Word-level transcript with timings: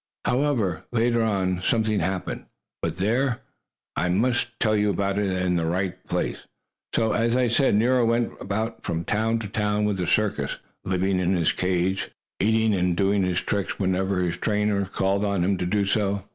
However, 0.25 0.83
later 0.91 1.21
on, 1.21 1.61
something 1.61 1.99
happened 1.99 2.45
But 2.81 2.97
there, 2.97 3.41
I 3.95 4.09
must 4.09 4.59
tell 4.59 4.73
about 4.73 5.19
it 5.19 5.29
in 5.31 5.57
the 5.57 5.65
right 5.67 5.93
place. 6.07 6.47
So, 6.95 7.13
as 7.13 7.37
I 7.37 7.47
said, 7.47 7.75
Nero 7.75 8.03
went 8.03 8.31
about 8.39 8.81
from 8.83 9.05
town 9.05 9.37
to 9.41 9.47
town 9.47 9.85
with 9.85 9.97
the 9.97 10.07
circus, 10.07 10.57
living 10.83 11.19
in 11.19 11.35
his 11.35 11.51
cage, 11.51 12.09
eating 12.39 12.73
and 12.73 12.97
doing 12.97 13.21
his 13.21 13.41
tricks 13.41 13.77
whenever 13.77 14.23
his 14.23 14.37
trainer 14.37 14.85
called 14.85 15.23
on 15.23 15.43
him 15.43 15.55
to 15.59 15.67
do 15.67 15.85
so. 15.85 16.23